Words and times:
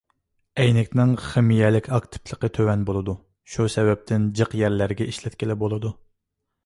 ئەينەكنىڭ 0.61 1.11
خىمىيەلىك 1.25 1.89
ئاكتىپلىقى 1.97 2.49
تۆۋەن 2.59 2.87
بولىدۇ، 2.89 3.15
شۇ 3.57 3.67
سەۋەبتىن 3.75 4.29
جىق 4.41 4.57
يەرلەرگە 4.63 5.09
ئىشلەتكىلى 5.13 5.59
بولىدۇ. 5.67 5.93